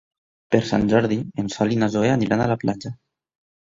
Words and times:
Per 0.55 0.61
Sant 0.69 0.87
Jordi 0.93 1.19
en 1.45 1.53
Sol 1.59 1.77
i 1.79 1.79
na 1.85 1.93
Zoè 1.99 2.13
aniran 2.17 2.45
a 2.49 2.53
la 2.57 2.61
platja. 2.67 2.99